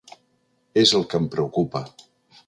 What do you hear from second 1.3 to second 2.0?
preocupa.